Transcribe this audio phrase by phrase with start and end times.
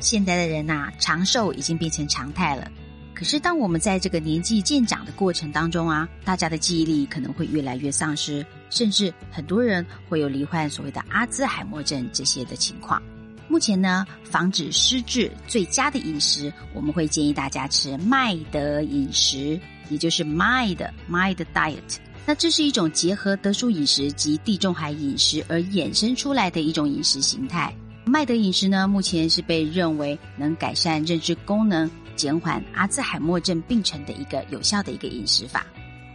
[0.00, 2.70] 现代的人呐，长寿已经变成常态了。
[3.14, 13.02] 可是，当我们在这个年纪渐长的过程当中啊，大家的记忆力可能会越来越丧失，甚至很多人会有罹患所谓的阿兹海默症这些的情况。
[13.48, 19.58] 目前呢，防止失智最佳的饮食，我们会建议大家吃麦德饮食，
[19.88, 21.96] 也就是 MID MID diet。
[22.24, 27.74] 那这是一种结合德叔饮食及地中海饮食而衍生出来的一种饮食形态。
[28.08, 31.88] 麦德饮食呢，目前是被认为能改善认知功能。
[32.16, 35.64] 减缓阿兹海默症病程的一个有效的一个饮食法。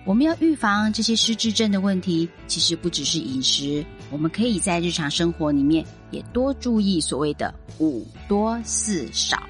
[0.03, 9.41] 我们要预防这些失智症的问题，其实不只是饮食，我们可以在日常生活里面也多注意所谓的五多四少。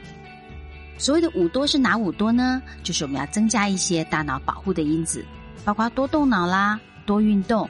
[0.99, 2.61] 所谓的五多是哪五多呢？
[2.83, 5.25] 就是我们要增加一些大脑保护的因子，
[5.65, 7.67] 包括多动脑啦、多运动、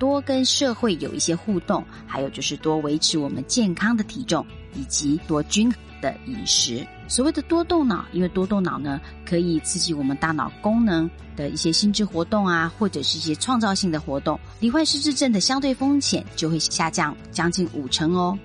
[0.00, 6.84] 多跟社会有一些互动，还有就是多维持我们健康的体重，以及多均衡的饮食。
[7.06, 18.38] 所谓的多动脑，因为多动脑呢，可以刺激我们大脑功能的一些心智活动啊，或者是一些创造性的活动，罹患失智症的相对风险就会下降将近五成哦。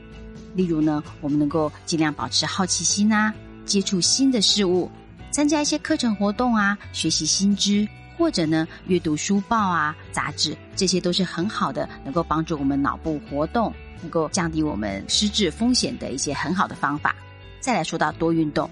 [0.56, 3.34] 例如呢，我们能够尽量保持好奇心啊，
[3.66, 4.92] 接触新的事物，
[5.32, 7.88] 参加一些课程活动啊，学习新知，
[8.18, 17.16] 或者呢，阅读书报啊、杂志，这些都是很好的，能够帮助我们脑部活动，能够降低我们失智风险的一些很好的方法。
[17.60, 18.70] 再来说到多运动，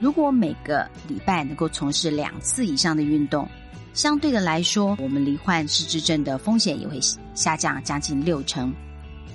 [0.00, 3.48] 如果每个礼拜能够从事两次以上的运动，
[3.94, 6.98] 相对的来说，我们罹患失智症的风险也会
[7.34, 8.72] 下降将近六成。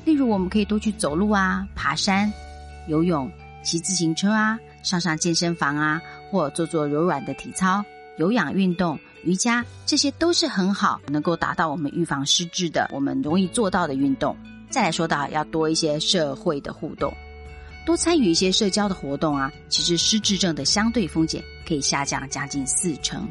[0.05, 2.31] 例如，我们可以多去走路啊、爬山、
[2.87, 3.31] 游泳、
[3.63, 7.83] 骑自行车啊、上上健身房啊，或做做柔软的体操、
[8.17, 14.35] 有氧运动、瑜伽，这些都是很好能够达到我们预防失智的，我们容易做到的运动。
[14.69, 17.13] 再来说到要多一些社会的互动。
[17.85, 23.27] 多参与一些社交的活动啊，其实失智症的相对风险可以下降将近四成。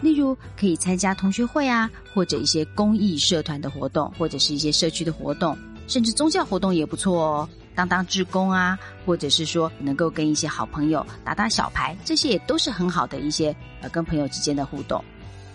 [0.00, 7.48] 例如，可以参加同学会啊，或者一些公益社团的活动，或者是一些社区的活动，甚至宗教活动也不错哦。
[7.74, 15.04] 当当志工啊，或者是说能够跟一些好朋友打打小牌，这些也都是很好的一些呃跟朋友之间的互动。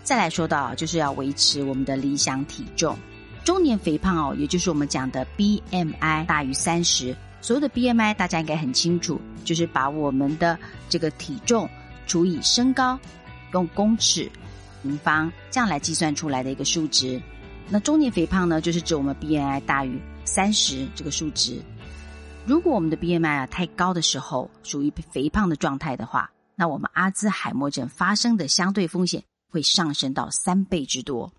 [0.05, 2.95] 再来说到，就是要维持我们的理想体重。
[3.43, 7.16] 中年肥胖哦，也就是我们讲的 BMI 大于三十。
[7.41, 10.57] 所有的 BMI 大家应该很清楚，就是把我们的
[10.89, 11.67] 这个体重
[12.05, 12.99] 除以身高，
[13.51, 14.31] 用公尺、
[14.83, 17.19] 平方这样来计算出来的一个数值。
[17.67, 21.59] 那中年肥胖呢，就是指我们 BMI 大于三十这个数值。
[22.45, 29.23] 如果我们的 BMI 啊太高的时候，属于肥胖的状态的话，那我们阿兹海默症发生的相对风险
[29.55, 31.31] 会上升到三倍之多。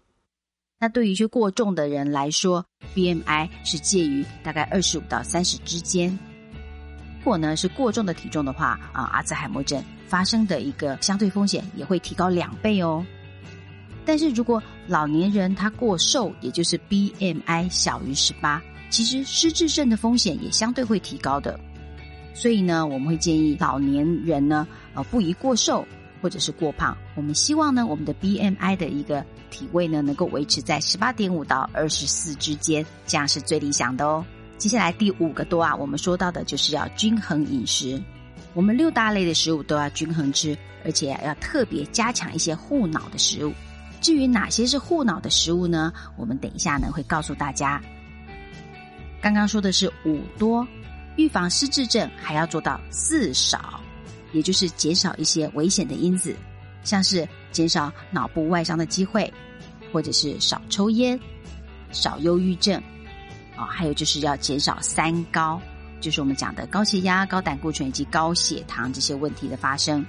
[0.80, 6.18] 那对于一些过重的人来说，BMI 是介于大概二十五到三十之间。
[7.18, 13.04] 如果呢是过重的体重的话，啊，阿兹海默症发生的一个相对风险也会提高两倍哦。
[14.06, 21.60] 但是如果老年人他过瘦，也就是 BMI 小于十八，其实失智症的风险也相对会提高的。
[22.32, 25.86] 所以呢，我们会建议老年人呢，呃，不宜过瘦。
[26.20, 34.24] 或者是过胖，我们希望呢，我们的 BMI 的一个体位呢，能够维持在十八点五到二十四之间，这样是最理想的哦。
[34.58, 38.02] 接下来第五个多啊，我们说到的就是要均衡饮食，
[38.54, 43.52] 我们六大类的食物都要均衡吃，而且要特别加强一些护脑的食物。
[44.00, 45.92] 至于哪些是护脑的食物呢？
[46.16, 47.80] 我们等一下呢会告诉大家。
[49.20, 50.66] 刚刚说的是五多，
[51.16, 53.80] 预防失智症还要做到四少。
[54.32, 56.34] 也就是减少一些危险的因子，
[56.82, 59.32] 像是减少脑部外伤的机会，
[59.92, 61.18] 或者是少抽烟、
[61.92, 62.80] 少忧郁症，
[63.56, 65.60] 啊，还有就是要减少三高，
[66.00, 70.04] 就是我们讲的高血压、高胆固醇以及高血糖这些问题的发生。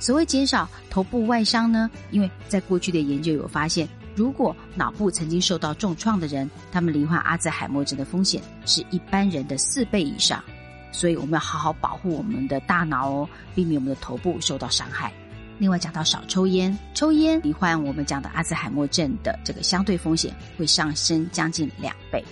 [0.00, 10.42] 所谓减少头部外伤呢，因为在过去的研究有发现，如果脑部曾经受到重创的人，他们罹患阿兹海默症的风险是一般人的四倍以上。
[10.90, 15.12] 所以我们要好好保护我们的大脑哦，避免我们的头部受到伤害。
[15.58, 22.24] 另外讲到少抽烟，抽烟罹患我们讲的阿兹海默症的这个相对风险会上升将近两倍，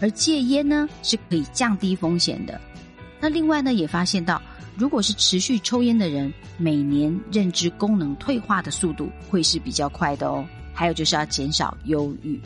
[0.00, 2.60] 而戒烟呢是可以降低风险的。
[3.20, 4.40] 那另外呢也发现到，
[4.76, 10.46] 如果是持续抽烟的人，每年认知功能退化的速度会是比较快的哦。
[10.72, 12.40] 还有就是要减少忧郁，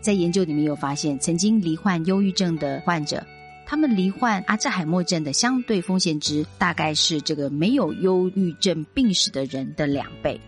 [0.00, 3.24] 在研究里面有发现，曾经罹患忧郁症的患者。
[3.64, 10.38] 他们罹患阿兹海默症的相对风险值大概是这个没有忧郁症病史的人的两倍，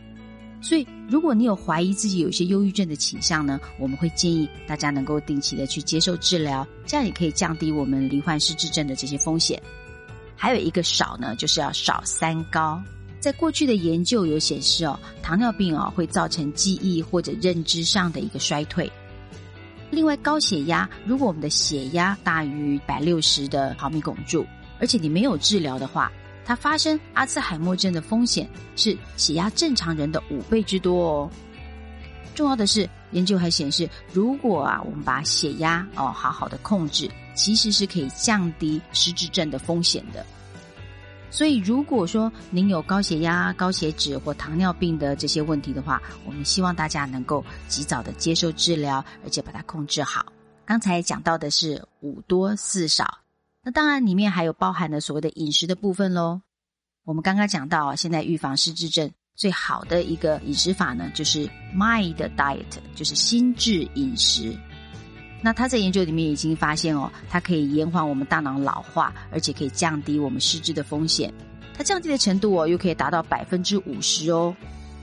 [0.60, 9.60] 所以如果你有怀疑自己有一些忧郁症的倾向呢，我们会建议大家能够定期的去接受治疗，这样也可以降低我们罹患失智症的这些风险。
[10.36, 12.82] 还有一个少呢，就是要少三高。
[13.20, 18.90] 在过去的研究有显示哦，糖尿病哦会造成记忆或者认知上的一个衰退。
[19.94, 24.44] 另外，高血压，如果我们的血压大于百六十的毫米汞柱，
[24.80, 26.10] 而且你没有治疗的话，
[26.44, 31.30] 它发生阿兹海默症的风险是血压正常人的五倍之多哦。
[32.34, 40.26] 重要的是，研究还显示，如果啊我们把血压哦好好的控制，其实是可以降低失智症的风险的。
[41.34, 50.32] 所以，如果说您有高血压、高血脂或糖尿病的这些问题的话，我们希望大家能够及早的接受治疗，而且把它控制好。
[50.64, 53.18] 刚才讲到的是五多四少，
[53.64, 56.40] 那当然里面还有包含了所谓的饮食的部分喽。
[57.04, 64.56] 我们刚刚讲到啊，现在预防失智症最好的一个饮食法呢，就是 Mind Diet，就是心智饮食。
[65.44, 71.30] 那他在研究里面已经发现哦，它可以延缓我们大脑老化，而且可以降低我们失智的风险。
[71.76, 74.56] 它降低的程度哦，又可以达到百分之五十哦。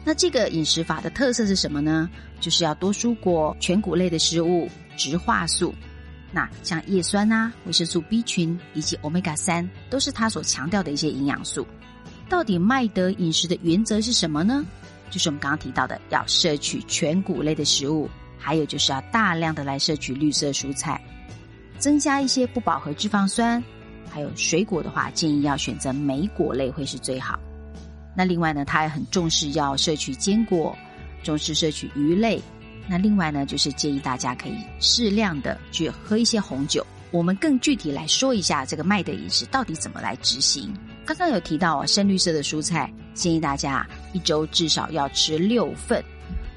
[0.03, 2.09] 那这个饮食法的特色是什么呢？
[2.39, 4.67] 就是要多蔬果、全谷类的食物、
[4.97, 5.75] 植化素。
[6.31, 11.67] 那像叶酸呐、维生素 B 群以及 Omega 三，都是他所强调的一些营养素。
[12.27, 14.65] 到底麦德饮食的原则是什么呢？
[15.11, 18.09] 就是我们刚刚提到的，要摄取全谷类的食物。
[18.41, 20.99] 还有就是要大量的来摄取绿色蔬菜，
[21.77, 23.63] 增加一些不饱和脂肪酸，
[24.09, 27.39] 还有水果的话，建议要选择莓果类会是最好。
[28.17, 30.75] 那另外呢，他也很重视要摄取坚果，
[31.23, 32.41] 重视摄取鱼类。
[32.87, 36.85] 那另外呢，就是建议大家可以适量的去喝一些红酒。
[37.11, 40.73] 我们更具体来说一下这个麦的饮食到底怎么来执行。
[41.05, 46.03] 刚刚有提到啊，深绿色的蔬菜，建议大家一周至少要吃六份。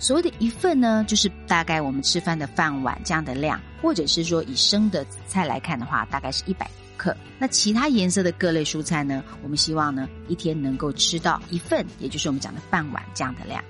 [0.04, 7.16] 所谓的一份呢，就是大概我们吃饭的饭碗这样的量，或者是说以生的菜来看的话，大概是一百克。
[7.38, 13.64] 那其他颜色的各类蔬菜呢，我们希望呢一天能够吃到一份，也就是我们讲的饭碗这样的量。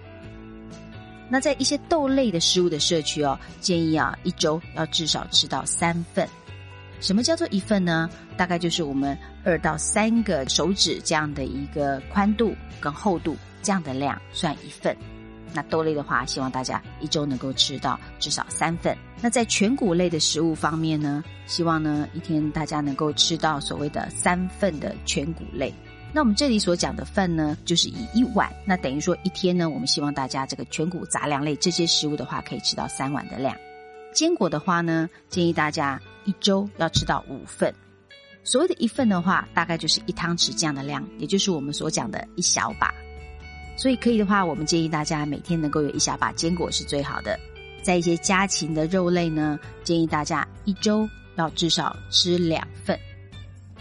[1.28, 6.28] 那在一些豆类的食物的摄取哦，建议啊一周要至少吃到三份。
[6.98, 8.10] 什么叫做一份呢？
[8.36, 14.96] 大概就是我们二到三个手指这样的一个宽度跟厚度这样的量算一份。
[15.52, 18.96] 那豆类的话，希望大家一周能够吃到至少三份。
[19.20, 25.72] 那在全谷类的食物方面呢，希望呢一天大家能够吃到所谓的三份的全谷类。
[26.12, 33.56] 那我们这里所讲的份呢，就是以一碗，那等于说一天呢，我们希望大家这个全谷杂粮类这些食物的话，可以吃到三碗的量。
[34.12, 37.74] 坚果的话呢，建议大家一周要吃到五份。
[38.44, 42.94] 所谓的一份的话，大概就是一汤匙这样的量，也就是我们所讲的一小把。
[43.84, 47.38] 所以可以的话，我们建议大家每天能够有一小把坚果是最好的。
[47.82, 52.98] 在一些家禽的肉类呢，建议大家一周要至少吃两份。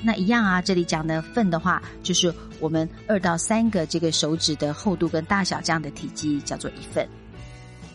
[0.01, 7.07] 那一样啊，这里讲的份的话，就是我们二到三个这个手指的厚度跟大小这样的体积叫做一份。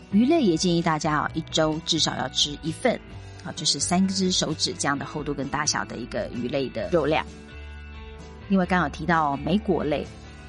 [0.09, 2.99] 鱼类也建议大家啊，一周至少要吃一份，
[3.45, 7.23] 啊，就是三只手指这样的厚度跟大小的一个鱼类的肉量。
[8.47, 10.03] 另外，刚好提到莓果类。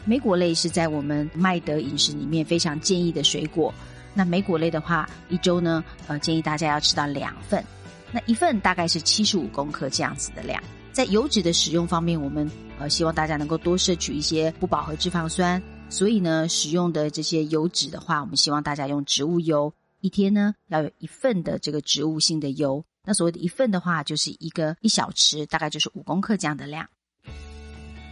[0.04, 3.72] 莓果类是在我们麦德饮食里面非常建议的水果。
[4.12, 7.64] 那莓果类的话，一周呢，呃，建议大家要吃到两份。
[8.12, 10.60] 那一份大概是七十五公克这样子的量。
[10.92, 15.62] 在油脂的使用方面，我们呃希望大家能够多摄取一些不饱和脂肪酸。
[15.88, 22.84] 所以呢，使用的这些油脂的话，我们希望大家用植物油，一天呢要有一份的这个植物性的油。
[23.04, 26.88] 那所谓的一份的话，就是一个一小匙，大概就是五公克这样的量。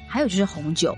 [0.09, 0.97] 还有就是红酒。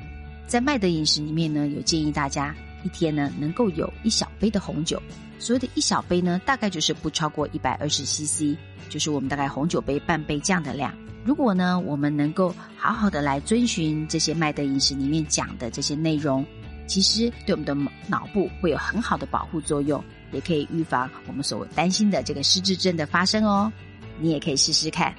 [0.50, 2.52] 在麦德饮食里面呢，有建议大家
[2.82, 5.00] 一天呢能够有一小杯的红酒。
[5.38, 10.92] 所谓的一小杯呢，大概就是不超过一百二十 CC，就是我们大概红酒杯半杯这样的量。
[11.24, 16.44] 如果呢，我们能够好好的来遵循这些麦德饮食里面讲的这些内容，
[16.88, 17.72] 其实对我们的
[18.08, 20.02] 脑部会有很好的保护作用，
[20.32, 23.72] 也可以预防我们所担心的这个失智症的发生哦。
[24.18, 25.14] 你也可以试试看。